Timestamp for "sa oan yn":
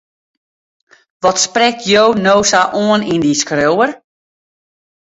2.51-3.21